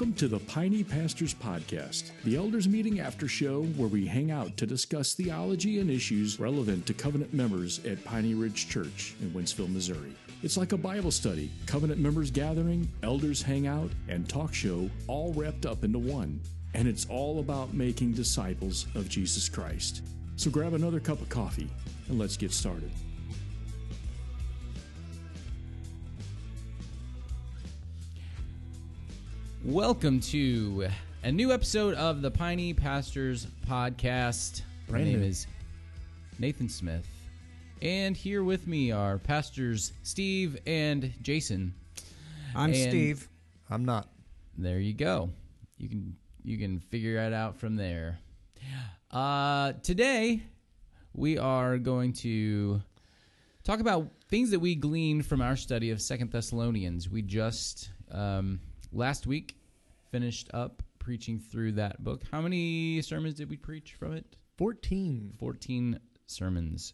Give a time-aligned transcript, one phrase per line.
[0.00, 4.56] Welcome to the Piney Pastors Podcast, the elders meeting after show where we hang out
[4.56, 9.70] to discuss theology and issues relevant to covenant members at Piney Ridge Church in Wentzville,
[9.70, 10.14] Missouri.
[10.42, 15.34] It's like a Bible study, covenant members gathering, elders hang out, and talk show all
[15.34, 16.40] wrapped up into one.
[16.72, 20.00] And it's all about making disciples of Jesus Christ.
[20.36, 21.68] So grab another cup of coffee
[22.08, 22.90] and let's get started.
[29.64, 30.88] Welcome to
[31.22, 34.62] a new episode of the Piney Pastors Podcast.
[34.88, 35.26] My name new.
[35.26, 35.46] is
[36.38, 37.06] Nathan Smith,
[37.82, 41.74] and here with me are pastors Steve and Jason.
[42.54, 43.28] I'm And- Steve.
[43.68, 44.08] I'm not.
[44.56, 45.30] There you go.
[45.78, 48.18] You can you can figure it out from there.
[49.10, 50.42] Uh, today
[51.12, 52.80] we are going to
[53.64, 57.08] talk about things that we gleaned from our study of Second Thessalonians.
[57.10, 58.60] We just um,
[58.92, 59.56] last week
[60.10, 62.22] finished up preaching through that book.
[62.30, 64.36] How many sermons did we preach from it?
[64.58, 65.32] 14.
[65.38, 66.92] 14 sermons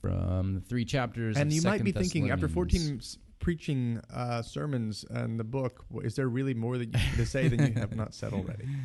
[0.00, 1.36] from the three chapters.
[1.36, 3.00] And you might be thinking, after 14
[3.38, 7.48] preaching uh, sermons and the book, is there really more that you have to say
[7.48, 8.66] than you have not said already?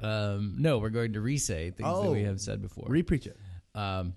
[0.00, 2.26] Um, no, we're going to re-say things that we Oh.
[2.26, 2.86] have said before.
[2.86, 3.36] Repreach it.
[3.74, 4.14] Um,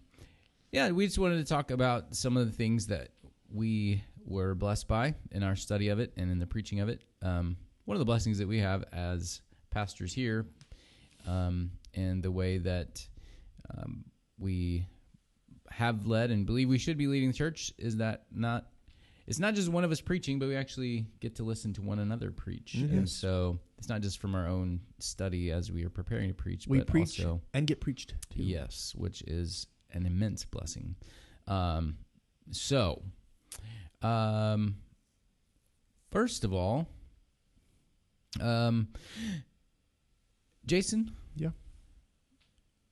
[0.71, 3.09] yeah, we just wanted to talk about some of the things that
[3.51, 7.01] we were blessed by in our study of it and in the preaching of it.
[7.21, 10.45] Um, one of the blessings that we have as pastors here,
[11.27, 13.05] um, and the way that
[13.77, 14.05] um,
[14.39, 14.85] we
[15.69, 18.67] have led and believe we should be leading the church is that not
[19.27, 21.99] it's not just one of us preaching, but we actually get to listen to one
[21.99, 26.27] another preach, and so it's not just from our own study as we are preparing
[26.27, 28.43] to preach, We but preach also and get preached to.
[28.43, 30.95] Yes, which is an immense blessing.
[31.47, 31.97] Um,
[32.49, 33.03] so,
[34.01, 34.75] um,
[36.11, 36.87] first of all,
[38.39, 38.87] um,
[40.65, 41.49] Jason, Yeah.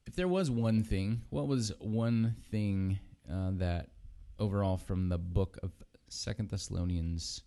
[0.06, 3.00] if there was one thing, what was one thing
[3.32, 3.90] uh, that
[4.40, 5.72] overall from the book of
[6.08, 7.44] Second Thessalonians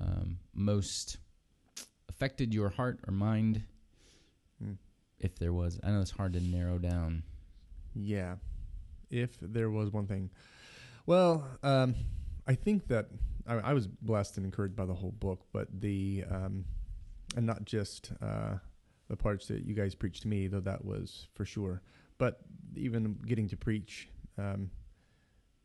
[0.00, 1.18] um, most
[2.08, 3.62] affected your heart or mind?
[4.62, 4.72] Hmm.
[5.18, 7.22] If there was, I know it's hard to narrow down.
[7.94, 8.36] Yeah.
[9.10, 10.30] If there was one thing.
[11.06, 11.94] Well, um,
[12.46, 13.06] I think that
[13.46, 16.64] I, I was blessed and encouraged by the whole book, but the, um,
[17.36, 18.54] and not just uh,
[19.08, 21.82] the parts that you guys preached to me, though that was for sure,
[22.18, 22.40] but
[22.74, 24.08] even getting to preach
[24.38, 24.70] um,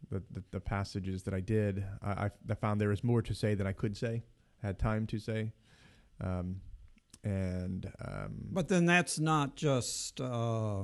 [0.10, 3.56] the, the, the passages that I did, I, I, found there was more to say
[3.56, 4.24] than I could say,
[4.62, 5.54] had time to say.
[6.20, 6.62] Um,
[7.24, 10.84] and um, But then that's not just uh,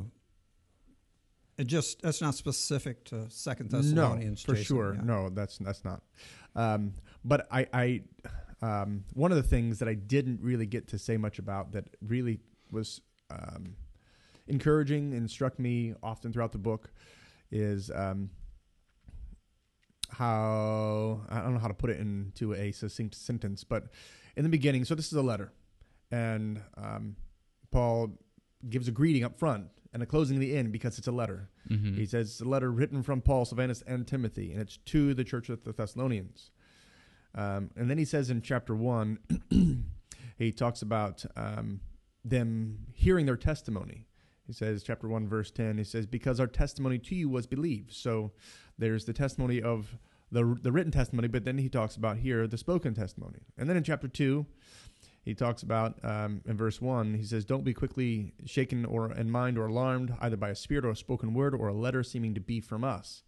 [1.57, 4.47] it just that's not specific to Second Thessalonians.
[4.47, 4.95] No, for Jason, sure.
[4.95, 5.01] yeah.
[5.03, 6.03] No, that's that's not.
[6.55, 6.93] Um,
[7.25, 8.01] but I, I
[8.61, 11.85] um, one of the things that I didn't really get to say much about that
[12.01, 12.39] really
[12.71, 13.75] was um,
[14.47, 16.89] encouraging and struck me often throughout the book
[17.51, 18.29] is um,
[20.09, 23.85] how I don't know how to put it into a succinct sentence, but
[24.35, 25.51] in the beginning, so this is a letter,
[26.11, 27.15] and um,
[27.71, 28.17] Paul
[28.69, 31.49] gives a greeting up front and a closing at the end because it's a letter.
[31.69, 31.95] Mm-hmm.
[31.95, 35.23] He says it's a letter written from Paul, Silvanus, and Timothy, and it's to the
[35.23, 36.51] church of the Thessalonians.
[37.35, 39.19] Um, and then he says in chapter one,
[40.37, 41.81] he talks about um,
[42.23, 44.07] them hearing their testimony.
[44.45, 47.91] He says, chapter 1, verse 10, he says, Because our testimony to you was believed.
[47.91, 48.31] So
[48.77, 49.97] there's the testimony of
[50.31, 53.39] the, the written testimony, but then he talks about here the spoken testimony.
[53.57, 54.45] And then in chapter 2,
[55.21, 59.29] he talks about um, in verse 1, he says, Don't be quickly shaken or in
[59.29, 62.33] mind or alarmed, either by a spirit or a spoken word or a letter seeming
[62.33, 63.23] to be from us,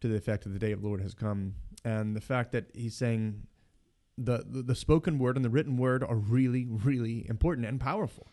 [0.00, 1.56] to the effect that the day of the Lord has come.
[1.88, 3.44] And the fact that he's saying
[4.18, 8.26] the, the, the spoken word and the written word are really, really important and powerful.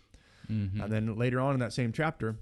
[0.51, 0.81] Mm-hmm.
[0.81, 2.35] And then later on in that same chapter,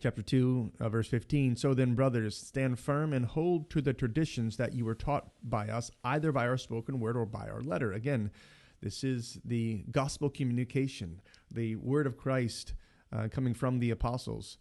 [0.00, 4.56] chapter 2, uh, verse 15, so then, brothers, stand firm and hold to the traditions
[4.56, 7.92] that you were taught by us, either by our spoken word or by our letter.
[7.92, 8.32] Again,
[8.80, 11.20] this is the gospel communication,
[11.52, 12.74] the word of Christ
[13.12, 14.58] uh, coming from the apostles.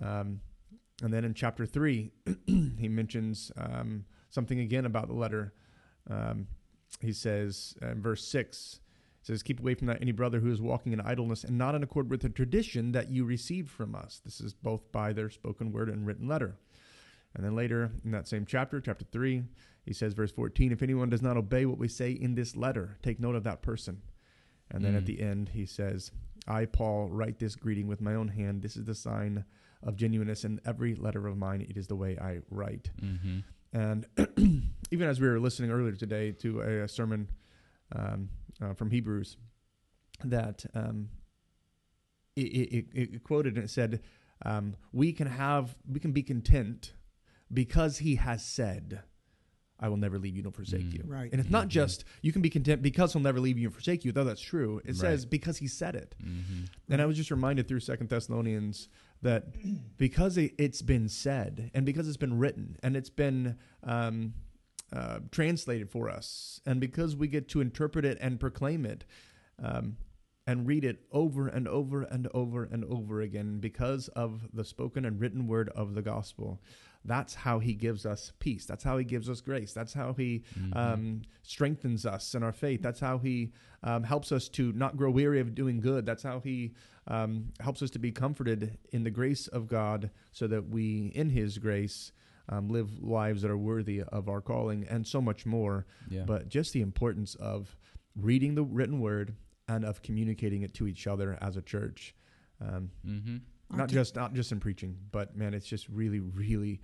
[0.00, 0.42] Um,
[1.02, 2.12] and then in chapter 3,
[2.46, 5.52] he mentions um, something again about the letter.
[6.10, 6.46] Um,
[7.00, 8.80] he says uh, in verse 6,
[9.20, 11.74] it says, Keep away from that any brother who is walking in idleness and not
[11.74, 14.20] in accord with the tradition that you received from us.
[14.24, 16.56] This is both by their spoken word and written letter.
[17.34, 19.42] And then later in that same chapter, chapter 3,
[19.84, 22.96] he says, verse 14, If anyone does not obey what we say in this letter,
[23.02, 24.00] take note of that person.
[24.70, 24.96] And then Mm.
[24.98, 26.10] at the end, he says,
[26.46, 28.62] I, Paul, write this greeting with my own hand.
[28.62, 29.44] This is the sign
[29.82, 31.60] of genuineness in every letter of mine.
[31.62, 32.90] It is the way I write.
[33.02, 33.38] Mm-hmm.
[33.72, 34.06] And
[34.90, 37.28] even as we were listening earlier today to a, a sermon
[37.94, 38.28] um,
[38.60, 39.36] uh, from Hebrews,
[40.24, 41.08] that um,
[42.36, 44.00] it, it, it, quoted and it said,
[44.44, 46.92] um, "We can have, we can be content
[47.52, 49.02] because He has said."
[49.80, 50.94] I will never leave you nor forsake Mm.
[50.94, 51.04] you.
[51.06, 51.30] Right.
[51.30, 51.70] And it's not Mhm.
[51.70, 54.40] just you can be content because he'll never leave you and forsake you, though that's
[54.40, 54.78] true.
[54.78, 54.96] It Right.
[54.96, 56.14] says because he said it.
[56.22, 56.64] Mm-hmm.
[56.88, 58.88] And I was just reminded through Second Thessalonians
[59.22, 59.54] that
[59.96, 64.34] because it, it's been said and because it's been written and it's been um,
[64.92, 69.04] uh, translated for us and because we get to interpret it and proclaim it
[69.58, 69.96] um,
[70.46, 75.04] and read it over and over and over and over again because of the spoken
[75.04, 76.60] and written word of the gospel.
[77.04, 78.66] That's how he gives us peace.
[78.66, 79.72] That's how he gives us grace.
[79.72, 80.76] That's how he Mm-hmm.
[80.78, 82.82] um, strengthens us in our faith.
[82.82, 83.52] That's how He
[83.82, 86.04] um, helps us to not grow weary of doing good.
[86.04, 86.74] That's how He
[87.06, 91.30] um, helps us to be comforted in the grace of God, so that we, in
[91.30, 92.12] His grace,
[92.50, 95.86] um, live lives that are worthy of our calling, and so much more.
[96.10, 96.24] yeah.
[96.26, 97.76] But just the importance of
[98.14, 99.34] reading the written word
[99.66, 102.14] and of communicating it to each other as a church.
[102.60, 103.36] Um, mm-hmm.
[103.70, 106.80] Not Our ta- just not just in preaching, but man, it's just really, really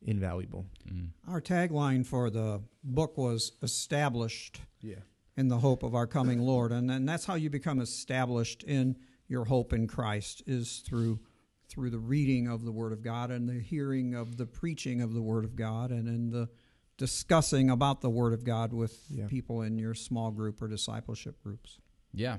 [0.00, 0.66] invaluable.
[0.88, 1.10] Mm.
[1.28, 4.96] Our tagline for the book was established Yeah.
[5.36, 6.72] in the hope of our coming Lord.
[6.72, 8.96] And then that's how you become established in
[9.28, 11.20] your hope in Christ is through
[11.68, 15.14] through the reading of the Word of God and the hearing of the preaching of
[15.14, 16.50] the Word of God and in the
[16.98, 19.26] discussing about the Word of God with Yeah.
[19.26, 21.78] people in your small group or discipleship groups.
[22.12, 22.38] Yeah.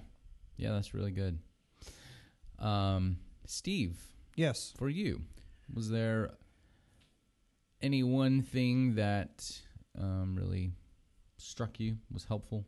[0.58, 1.40] Yeah, that's really good.
[2.60, 4.00] Um, Steve,
[4.36, 4.74] Yes.
[4.78, 5.22] for you,
[5.74, 6.32] was there
[7.82, 9.50] any one thing that
[10.00, 10.72] um, really
[11.38, 12.66] struck you, was helpful?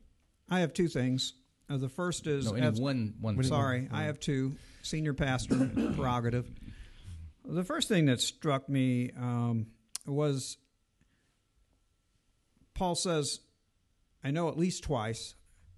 [0.50, 1.33] I have two things.
[1.69, 3.36] Uh, the first is No, any as- one one.
[3.36, 3.50] When- thing.
[3.50, 4.56] Sorry, I have two.
[4.83, 6.51] Senior pastor prerogative.
[7.44, 9.68] The first thing that struck me um,
[10.06, 10.57] was
[12.75, 13.39] Paul says,
[14.24, 15.33] I know at least twice,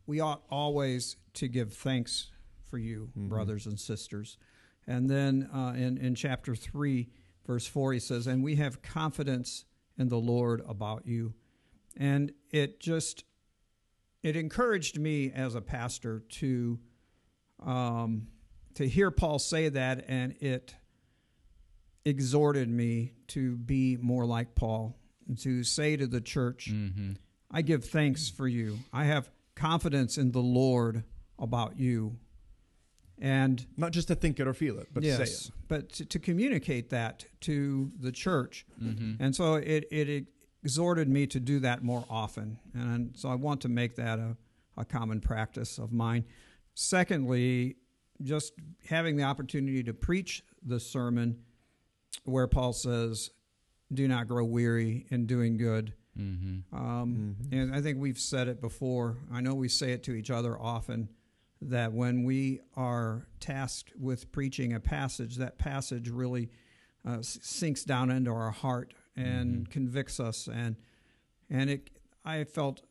[0.06, 2.32] we ought always to give thanks
[2.70, 3.30] for you, Mhm.
[3.30, 4.38] brothers and sisters.
[4.88, 7.10] And then uh, in, in chapter 3,
[7.45, 9.66] verse 4, he says, And we have confidence
[9.98, 11.34] in the Lord about you.
[11.98, 13.24] And it just,
[14.24, 16.80] it encouraged me as a pastor to,
[17.66, 18.28] um,
[18.75, 20.75] to hear Paul say that, and it
[22.06, 24.98] exhorted me to be more like Paul,
[25.28, 27.13] and to say to the church, Mm-hmm.
[27.50, 28.80] I give thanks for you.
[28.92, 31.04] I have confidence in the Lord
[31.40, 32.18] about you.
[33.19, 35.52] And Not just to think it or feel it, but to say it.
[35.68, 38.66] but to, to communicate that to the church.
[38.81, 39.22] Mm-hmm.
[39.24, 40.25] And so it, it
[40.64, 42.60] exhorted me to do that more often.
[42.75, 44.38] And so I want to make that a,
[44.78, 46.25] a common practice of mine.
[46.75, 47.75] Secondly,
[48.22, 48.54] just
[48.88, 51.40] having the opportunity to preach the sermon
[52.24, 53.31] where Paul says,
[53.92, 55.94] Do not grow weary in doing good.
[56.18, 56.75] Mm-hmm.
[56.75, 57.52] Um, Mhm.
[57.54, 59.18] And I think we've said it before.
[59.31, 61.10] I know we say it to each other often
[61.62, 66.50] that when we are tasked with preaching a passage, that passage really
[67.06, 69.69] uh, sinks down into our heart and Mhm.
[69.71, 70.48] convicts us.
[70.48, 70.75] And
[71.50, 71.89] and it,
[72.25, 72.81] I felt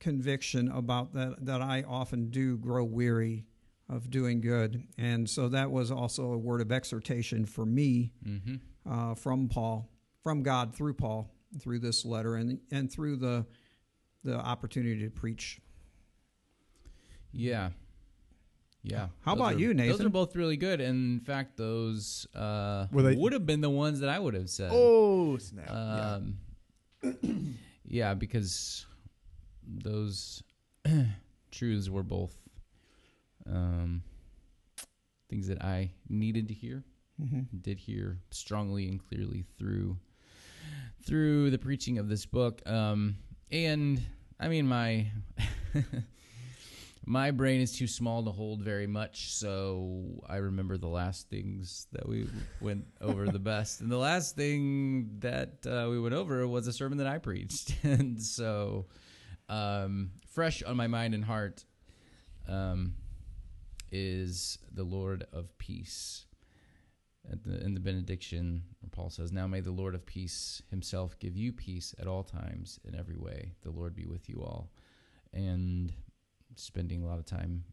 [0.00, 3.46] conviction about that that I often do grow weary
[3.88, 8.56] of doing good, and so that was also a word of exhortation for me Mm-hmm.
[8.90, 9.88] uh, from Paul,
[10.22, 13.46] from God through Paul, through this letter, and and through the
[14.24, 15.60] the opportunity to preach.
[17.32, 17.70] Yeah.
[18.84, 19.08] Yeah.
[19.20, 19.96] How about are- you, Nathan?
[19.98, 20.80] Those are both really good.
[20.80, 24.50] And in fact, those uh, they- would have been the ones that I would have
[24.50, 24.70] said.
[24.72, 25.66] Oh snap!
[25.68, 26.14] yeah.
[27.02, 28.14] Um, yeah.
[28.14, 28.86] because
[29.66, 30.42] those
[31.52, 32.34] truths were both
[33.46, 34.02] um,
[35.28, 36.84] things that I needed to hear,
[37.22, 37.58] Mm-hmm.
[37.60, 39.96] did hear strongly and clearly through
[41.04, 42.62] through the preaching of this book.
[42.66, 43.16] Um,
[43.52, 44.00] and
[44.40, 45.06] I mean, my
[47.04, 51.88] my brain is too small to hold very much, so I remember the last things
[51.92, 52.28] that we
[52.60, 53.80] went over the best.
[53.80, 57.74] And the last thing that uh, we went over was a sermon that I preached,
[57.82, 58.86] and so
[59.48, 61.64] um, fresh on my mind and heart
[62.48, 62.94] um,
[63.90, 66.26] is the Lord of Peace.
[67.24, 71.52] The, in the benediction, Paul says, Now may the Lord of peace himself give you
[71.52, 73.52] peace at all times in every way.
[73.62, 74.70] The Lord be with you all.
[75.32, 75.92] And
[76.56, 77.64] spending a lot of time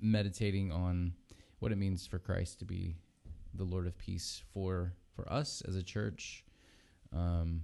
[0.00, 1.12] meditating on
[1.60, 2.96] what it means for Christ to be
[3.54, 6.44] the Lord of peace for, for us as a church,
[7.12, 7.62] um,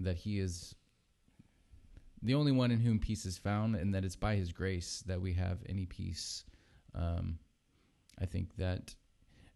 [0.00, 0.74] that he is
[2.22, 5.20] the only one in whom peace is found, and that it's by his grace that
[5.20, 6.44] we have any peace.
[6.94, 7.38] Um,
[8.20, 8.94] I think that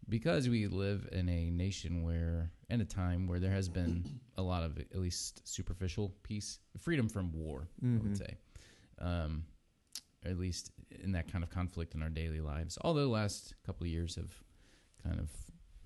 [0.07, 4.41] because we live in a nation where, and a time where there has been a
[4.41, 8.03] lot of at least superficial peace, freedom from war, I Mhm.
[8.03, 8.37] would say,
[8.99, 9.45] um,
[10.25, 10.71] at least
[11.03, 12.77] in that kind of conflict in our daily lives.
[12.81, 14.33] Although the last couple of years have
[15.03, 15.29] kind of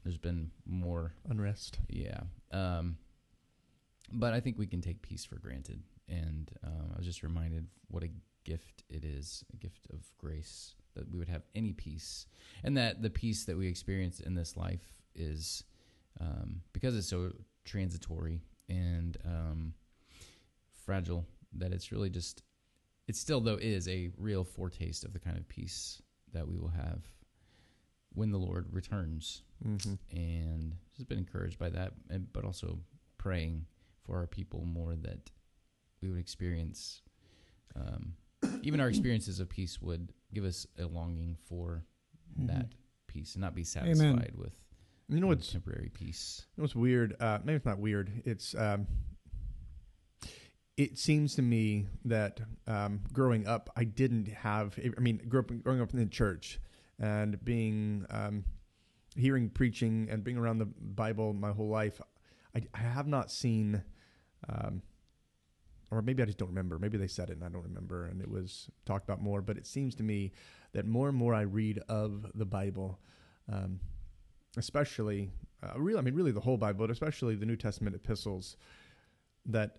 [0.04, 1.80] there's been more Unrest.
[1.88, 2.22] yeah.
[2.52, 2.98] Um,
[4.12, 5.82] but I think we can take peace for granted.
[6.10, 8.10] And um, I was just reminded what a
[8.44, 12.26] gift it is a gift of grace that we would have any peace.
[12.64, 15.64] And that the peace that we experience in this life is
[16.20, 17.32] um, because it's so
[17.66, 19.74] transitory and um,
[20.86, 22.44] fragile that it's really just,
[23.14, 26.02] it still, though, is a real foretaste of the kind of peace
[26.34, 27.02] that we will have
[28.14, 29.94] when the Lord returns Mm-hmm.
[30.12, 32.80] and just been encouraged by that, and, but also
[33.18, 33.66] praying
[34.04, 35.32] for our people more that
[36.02, 37.02] we would experience,
[37.78, 38.14] um,
[38.62, 41.86] even our experiences of peace would give us a longing for
[42.40, 42.66] that
[43.08, 44.54] peace and not be satisfied with
[45.08, 46.46] You know what's temporary peace.
[46.58, 47.16] You know what's weird?
[47.22, 48.12] Uh, maybe it's not weird.
[48.26, 48.86] It's um,
[50.78, 54.78] it seems to me that um, growing up, I didn't have.
[54.80, 56.60] I mean, up, growing up in the church
[57.00, 58.44] and being um,
[59.16, 62.02] hearing preaching and being around the Bible my whole life,
[62.56, 63.84] I, I have not seen.
[64.50, 64.82] Um,
[65.92, 66.80] or maybe I just don't remember.
[66.80, 69.44] Maybe they said it and I don't remember, and it was talked about more.
[69.44, 70.32] But it seems to me
[70.74, 73.00] that more and more I read of the Bible,
[73.52, 73.80] um,
[74.58, 75.30] especially
[75.62, 78.58] uh, really, I mean, really the whole Bible, but especially the New Testament epistles,
[79.46, 79.78] that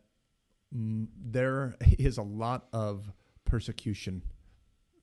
[0.74, 3.12] there is a lot of
[3.44, 4.22] persecution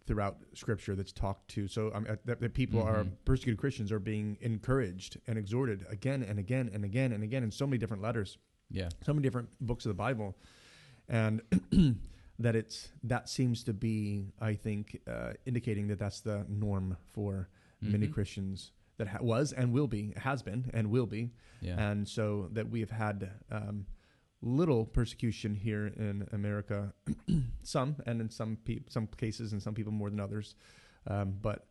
[0.06, 1.68] throughout Scripture that's talked to.
[1.68, 3.12] So um, that, that people are Mhm.
[3.24, 7.52] persecuted Christians are being encouraged and exhorted again and again and again and again in
[7.52, 8.38] so many different letters,
[8.70, 8.90] Yeah.
[9.06, 10.36] so many different books of the Bible,
[11.08, 11.42] and
[12.40, 17.48] that it's that seems to be, I think, uh, indicating that that's the norm for
[17.80, 18.14] many Mhm.
[18.14, 21.90] Christians that ha- was and will be, has been and will be, Yeah.
[21.92, 23.86] and so that we have had um,
[24.42, 26.94] little persecution here in America,
[27.64, 30.56] some and in some pe- some cases and some people more than others,
[31.08, 31.68] um, but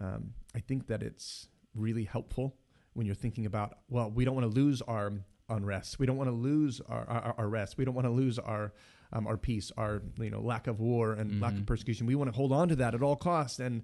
[0.00, 2.56] um, I think that it's really helpful
[2.94, 5.12] when you're thinking about well, we don't want to lose our
[5.48, 8.38] unrest, we don't want to lose our, our, our rest, we don't want to lose
[8.38, 8.72] our
[9.14, 11.66] um, our peace, our you know lack of war and lack of Mhm.
[11.66, 12.06] persecution.
[12.06, 13.58] We want to hold on to that at all costs.
[13.58, 13.82] And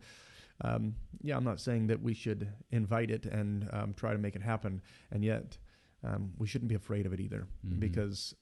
[0.62, 4.35] um, yeah, I'm not saying that we should invite it and um, try to make
[4.37, 4.80] it happen,
[5.11, 5.59] and yet
[6.05, 7.81] um, we shouldn't be afraid of it either, Mhm.
[7.81, 8.35] because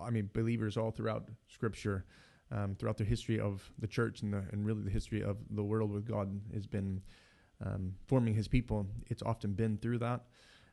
[0.00, 2.04] I mean, believers all throughout Scripture,
[2.50, 5.62] um, throughout the history of the church and the, and really the history of the
[5.64, 7.02] world with God has been
[7.60, 8.86] um, forming His people.
[9.06, 10.26] It's often been through that.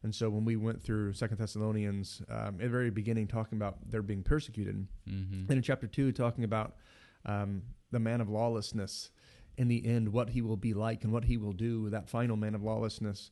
[0.04, 3.88] And so when we went through Second Thessalonians um, at the very beginning, talking about
[3.90, 5.42] they're being persecuted, Mhm.
[5.48, 6.76] and in chapter two, talking about
[7.24, 9.12] um, the man of lawlessness
[9.58, 12.36] in the end, what he will be like and what he will do, that final
[12.36, 13.30] man of lawlessness.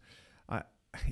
[0.48, 0.62] I,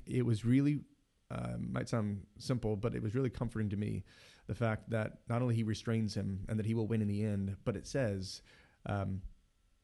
[0.06, 0.82] it was really,
[1.32, 4.04] uh, might sound simple, but it was really comforting to me
[4.48, 7.24] the fact that not only he restrains him and that he will win in the
[7.24, 8.42] end, but it says
[8.86, 9.22] um,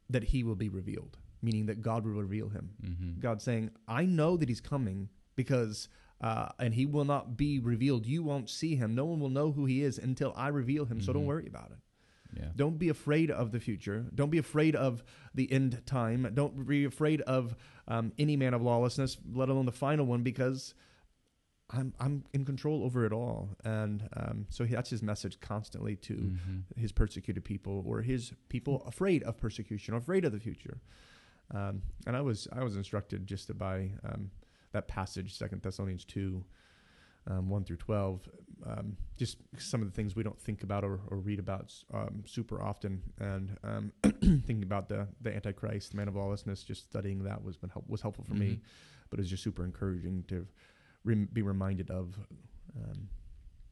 [0.09, 2.69] that he will be revealed, meaning that God will reveal him.
[2.81, 3.19] Mhm.
[3.19, 5.89] God saying, I know that he's coming because,
[6.21, 8.05] uh, and he will not be revealed.
[8.05, 8.95] You won't see him.
[8.95, 11.01] No one will know who he is until I reveal him.
[11.01, 11.27] So don't Mhm.
[11.27, 11.79] worry about it.
[12.39, 12.49] Yeah.
[12.55, 14.05] Don't be afraid of the future.
[14.15, 15.03] Don't be afraid of
[15.35, 16.31] the end time.
[16.33, 17.55] Don't be afraid of
[17.87, 20.73] um, any man of lawlessness, let alone the final one, because
[21.73, 23.49] I'm I'm in control over it all.
[23.65, 26.63] And um, so that's his message constantly to Mhm.
[26.77, 30.79] his persecuted people or his people afraid of persecution afraid of the future.
[31.51, 34.31] Um, and I was I was instructed just to by um,
[34.71, 36.43] that passage, Second Thessalonians two,
[37.27, 38.27] um, one through twelve.
[38.65, 42.23] Um, just some of the things we don't think about or, or read about um,
[42.25, 46.63] super often, and um, thinking about the the Antichrist, the man of lawlessness.
[46.63, 48.59] Just studying that was been help, was helpful for me, Mhm.
[49.09, 50.47] but it's just super encouraging to
[51.03, 52.15] rem- be reminded of.
[52.75, 53.09] Um,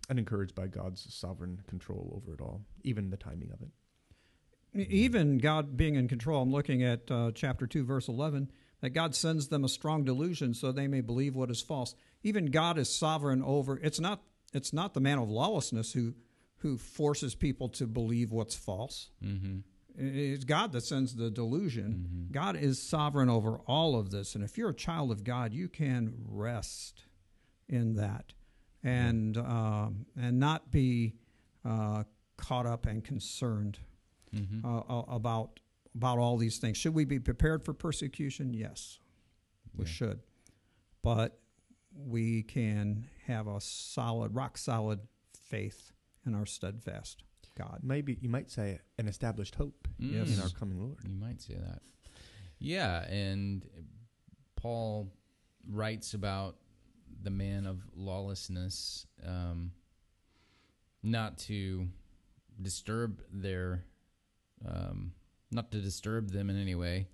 [0.09, 4.89] and encouraged by God's sovereign control over it all, even the timing of it.
[4.89, 9.15] Even God being in control, I'm looking at uh, chapter 2, verse 11, that God
[9.15, 11.95] sends them a strong delusion so they may believe what is false.
[12.23, 14.21] Even God is sovereign over it's not
[14.53, 16.13] it's not the man of lawlessness who
[16.57, 19.11] who forces people to believe what's false.
[19.23, 19.63] Mhm.
[19.97, 22.27] It's God that sends the delusion.
[22.29, 22.31] Mhm.
[22.33, 24.35] God is sovereign over all of this.
[24.35, 27.05] And if you're a child of God, you can rest
[27.71, 28.33] in that
[28.83, 31.15] and um, and not be
[31.65, 32.03] uh,
[32.37, 33.79] caught up and concerned
[34.35, 34.63] Mhm.
[34.63, 35.59] uh, uh, about
[35.95, 36.77] about all these things.
[36.77, 38.53] Should we be prepared for persecution?
[38.53, 38.99] Yes,
[39.75, 39.91] we Yeah.
[39.91, 40.19] should.
[41.01, 41.41] But
[41.93, 45.01] we can have a solid, rock solid
[45.33, 45.91] faith
[46.25, 47.23] in our steadfast
[47.55, 47.81] God.
[47.83, 50.33] Maybe you might say an established hope Yes.
[50.33, 51.03] in our coming Lord.
[51.03, 51.81] You might say that.
[52.59, 53.67] Yeah, and
[54.55, 55.11] Paul
[55.67, 56.57] writes about
[57.21, 59.71] the man of lawlessness, um,
[61.03, 61.87] not to
[62.61, 63.83] disturb their
[64.65, 65.13] um,
[65.51, 67.07] not to disturb them in any way.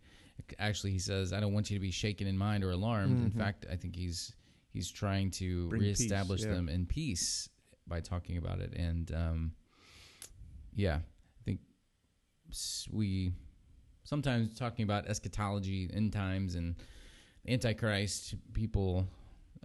[0.59, 3.31] Actually, he says, "I don't want you to be shaken in mind or alarmed." In
[3.31, 3.37] Mhm.
[3.37, 4.33] fact, I think he's
[4.71, 6.53] he's trying to Bring peace, reestablish yeah.
[6.53, 7.49] them in peace
[7.87, 8.73] by talking about it.
[8.73, 9.55] And um,
[10.75, 11.61] yeah, I think
[12.91, 13.33] we
[14.03, 16.75] sometimes talking about eschatology, end times, and
[17.47, 18.35] antichrist.
[18.53, 19.07] People,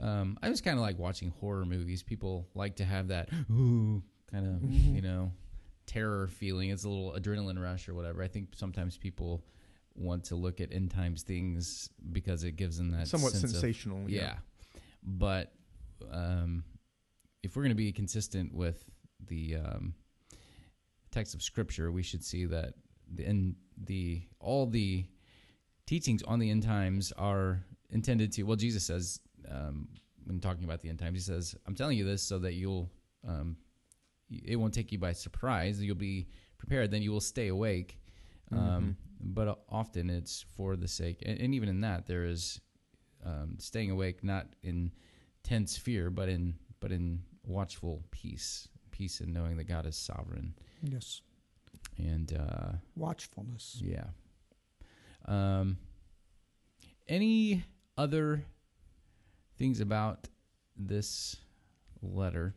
[0.00, 2.02] um, I just kind of like watching horror movies.
[2.02, 4.94] People like to have that ooh kind of Mhm.
[4.94, 5.32] you know
[5.87, 6.70] terror feeling.
[6.70, 8.22] It's a little adrenaline rush or whatever.
[8.22, 9.44] I think sometimes people
[9.94, 13.50] want to look at end times things because it gives them that Somewhat sense of-
[13.50, 14.08] sensational.
[14.08, 14.38] yeah.
[15.02, 15.52] But
[16.11, 16.64] um,
[17.42, 18.84] if we're going to be consistent with
[19.26, 19.94] the um,
[21.11, 22.75] text of Scripture, we should see that
[23.12, 25.04] the in the all the
[25.87, 28.44] teachings on the end times are intended to.
[28.44, 29.20] Well, Jesus says
[29.50, 29.88] um,
[30.25, 32.90] when talking about the end times, he says, "I'm telling you this so that you'll."
[33.26, 33.56] Um,
[34.30, 35.82] it won't take you by surprise.
[35.82, 36.26] You'll be
[36.58, 36.90] prepared.
[36.90, 37.99] Then you will stay awake.
[38.50, 42.61] Um, But often it's for the sake, and, and even in that, there is
[43.25, 44.90] um, staying awake, not in
[45.44, 50.54] tense fear, but in but in watchful peace, peace in knowing that God is sovereign.
[50.82, 51.20] Yes.
[51.99, 53.80] And uh, Watchfulness.
[53.80, 54.06] yeah.
[55.26, 55.76] Um,
[57.08, 57.64] any
[57.96, 58.44] other
[59.62, 60.26] things about
[60.76, 61.37] this
[62.02, 62.52] letter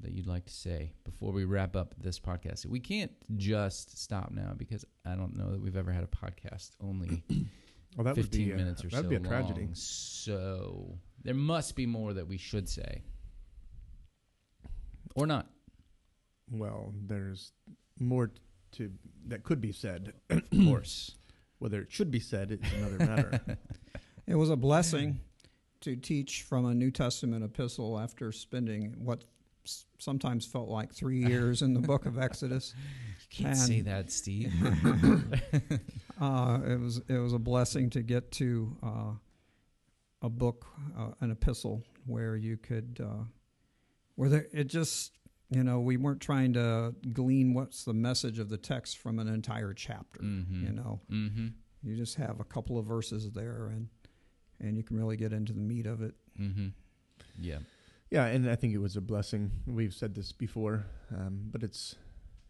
[0.00, 2.64] that you'd like to say before we wrap up this podcast?
[2.64, 6.70] We can't just stop now because I don't know that we've ever had a podcast
[6.82, 7.22] only
[7.98, 9.60] Well, that would 15 be a, minutes or that'd so be a tragedy.
[9.66, 9.74] long.
[9.74, 13.02] So there must be more that we should say.
[15.14, 15.48] Or not.
[16.50, 17.52] Well, there's
[18.00, 18.30] more
[18.72, 18.90] to
[19.26, 20.14] that could be said.
[20.30, 21.14] Of course.
[21.58, 23.40] Whether it should be said is another matter.
[24.26, 25.20] It was a blessing
[25.84, 29.24] to teach from a New Testament epistle after spending what
[29.98, 32.74] sometimes felt like three years in the book of Exodus.
[33.30, 34.52] You can't And- say that, Steve.
[36.20, 39.12] Uh, it was it was a blessing to get to uh,
[40.22, 40.64] a book,
[40.96, 43.24] uh, an epistle, where you could, uh,
[44.14, 45.10] where there, it just
[45.50, 49.26] you know we weren't trying to glean what's the message of the text from an
[49.26, 50.20] entire chapter.
[50.20, 50.66] mm-hmm.
[50.66, 51.46] You know, Mm-hmm.
[51.82, 53.88] you just have a couple of verses there, and
[54.60, 56.14] and you can really get into the meat of it.
[56.40, 56.68] Mm-hmm.
[57.40, 57.58] Yeah.
[58.10, 59.50] yeah, and I think it was a blessing.
[59.66, 61.96] We've said this before, um, but it's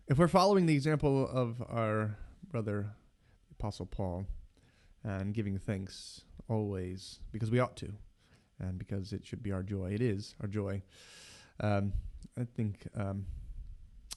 [0.09, 2.19] if we're following the example of our
[2.51, 2.91] brother
[3.53, 4.27] Apostle Paul
[5.03, 7.93] and giving thanks always because we ought to,
[8.59, 9.93] and because it should be our joy.
[9.93, 10.83] It is our joy.
[11.61, 11.93] Um,
[12.39, 13.27] I think um,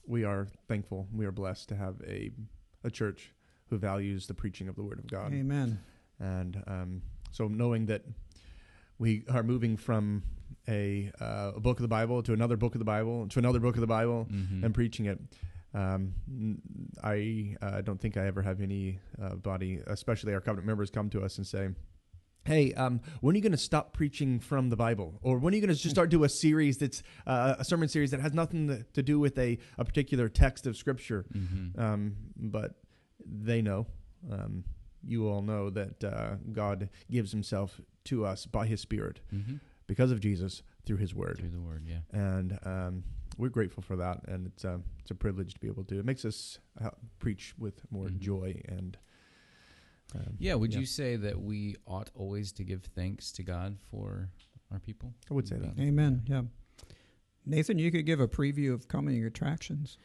[0.06, 1.06] we are thankful.
[1.14, 2.30] We are blessed to have a
[2.84, 3.32] a church
[3.70, 5.32] who values the preaching of the Word of God.
[5.34, 5.78] Amen.
[6.20, 7.02] And um,
[7.38, 8.02] so knowing that
[8.98, 10.24] we are moving from
[10.68, 13.60] a, uh, a book of the Bible to another book of the Bible to another
[13.60, 14.64] book of the Bible Mm-hmm.
[14.64, 15.20] and preaching it,
[15.72, 16.14] um,
[17.04, 21.10] I uh, don't think I ever have any uh, body, especially our covenant members, come
[21.10, 21.68] to us and say,
[22.44, 25.18] Hey, um, when are you going to stop preaching from the Bible?
[25.22, 27.88] Or when are you going to just start do a series that's uh, a sermon
[27.88, 31.24] series that has nothing to, to do with a, a particular text of Scripture?
[31.32, 31.78] mm-hmm.
[31.80, 32.72] Um, but
[33.24, 33.86] they know,
[34.32, 34.64] um,
[35.02, 39.56] you all know that uh, God gives Himself to us by His Spirit mm-hmm.
[39.86, 41.98] because of Jesus through His Word, Through the word, yeah.
[42.12, 43.04] and um,
[43.36, 44.20] we're grateful for that.
[44.28, 45.98] And it's uh, it's a privilege to be able to.
[45.98, 48.18] It makes us uh, preach with more Mhm.
[48.18, 48.96] joy and.
[50.14, 50.80] Um, Yeah, would Yeah.
[50.80, 54.30] you say that we ought always to give thanks to God for
[54.70, 55.12] our people?
[55.30, 55.78] I would say that.
[55.78, 56.22] Amen.
[56.26, 56.42] Yeah.
[57.44, 59.98] Nathan, you could give a preview of coming attractions.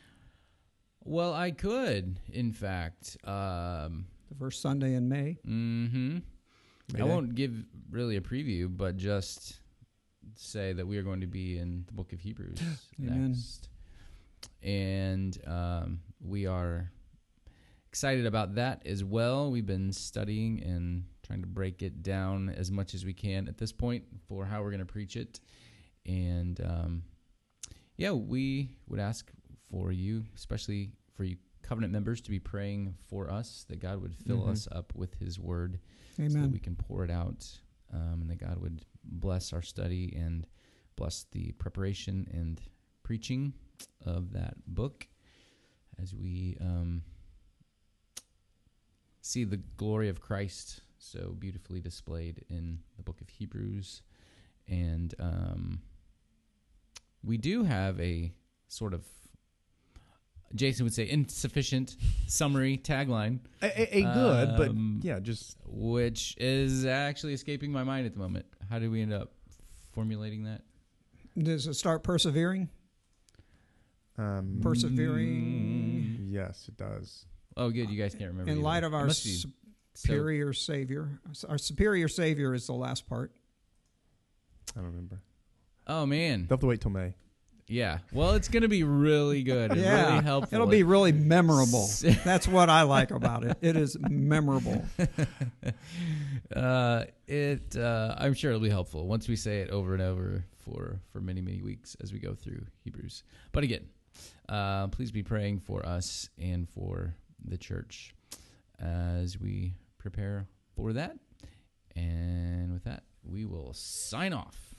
[1.06, 3.18] Well, I could, in fact.
[3.24, 5.38] Um, The first Sunday in May.
[5.46, 6.18] hmm
[7.00, 7.54] I won't give
[7.92, 9.58] really a preview, but just
[10.36, 12.60] say that we are going to be in the book of Hebrews
[12.98, 13.70] next.
[14.64, 16.92] And um, we are
[17.88, 19.52] excited about that as well.
[19.52, 23.60] We've been studying and trying to break it down as much as we can at
[23.60, 25.40] this point for how we're going to preach it.
[26.08, 27.04] And um,
[27.98, 29.32] yeah, we would ask
[29.70, 34.14] for you, especially for you covenant members, to be praying for us that God would
[34.16, 34.50] fill Mhm.
[34.52, 35.80] us up with His Word
[36.18, 37.60] so that we can pour it out,
[37.92, 40.46] um, and that God would bless our study and
[40.96, 42.62] bless the preparation and
[43.02, 43.54] preaching
[44.02, 45.08] of that book
[45.98, 47.04] as we um,
[49.22, 54.02] see the glory of Christ so beautifully displayed in the book of Hebrews.
[54.68, 55.82] And um,
[57.24, 58.34] we do have a
[58.68, 59.06] sort of,
[60.56, 61.96] Jason would say, insufficient
[62.28, 64.56] summary tagline a, a, a good, Um,
[65.00, 68.46] but yeah, just which is actually escaping my mind at the moment.
[68.70, 69.32] How did we end up
[69.94, 70.62] formulating that?
[71.38, 72.70] Does it start persevering?
[74.18, 76.28] um, Persevering.
[76.30, 77.26] yes, it does.
[77.58, 77.90] Oh, good.
[77.90, 78.52] You guys can't remember.
[78.52, 78.64] in either.
[78.64, 79.50] light of our must be so-
[79.96, 81.20] superior Savior.
[81.48, 83.32] Our superior Savior is the last part.
[84.76, 85.22] I don't remember.
[85.88, 87.14] oh man, They'll have to wait till May.
[87.68, 88.00] Yeah.
[88.12, 89.76] Well, it's gonna be really good.
[89.76, 90.56] Yeah, really helpful.
[90.56, 91.90] it'll be really memorable.
[92.24, 93.58] That's what I like about it.
[93.62, 94.86] It is memorable.
[96.56, 97.76] uh, it.
[97.76, 101.20] Uh, I'm sure it'll be helpful once we say it over and over for for
[101.20, 103.24] many many weeks as we go through Hebrews.
[103.52, 103.88] But again,
[104.50, 108.14] uh, please be praying for us and for the church
[108.80, 111.18] as we prepare for that.
[111.96, 114.73] And with that, we will sign off.